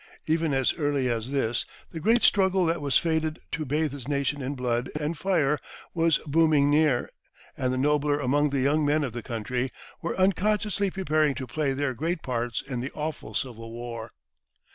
Even 0.25 0.51
as 0.51 0.73
early 0.79 1.07
as 1.09 1.29
this, 1.29 1.63
the 1.91 1.99
great 1.99 2.23
struggle 2.23 2.65
that 2.65 2.81
was 2.81 2.97
fated 2.97 3.37
to 3.51 3.65
bathe 3.65 3.91
his 3.91 4.07
nation 4.07 4.41
in 4.41 4.55
blood 4.55 4.89
and 4.99 5.15
fire 5.15 5.59
was 5.93 6.19
looming 6.25 6.71
near, 6.71 7.11
and 7.55 7.71
the 7.71 7.77
nobler 7.77 8.19
among 8.19 8.49
the 8.49 8.61
young 8.61 8.83
men 8.83 9.03
of 9.03 9.13
the 9.13 9.21
country 9.21 9.69
were 10.01 10.15
unconsciously 10.17 10.89
preparing 10.89 11.35
to 11.35 11.45
play 11.45 11.71
their 11.73 11.93
great 11.93 12.23
parts 12.23 12.63
in 12.63 12.79
the 12.79 12.89
awful 12.93 13.35
civil 13.35 13.71
war. 13.71 14.11